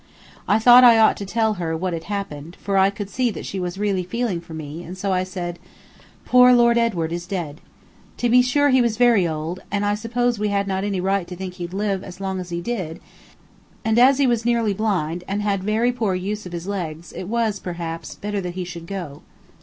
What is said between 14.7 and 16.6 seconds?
blind and had very poor use of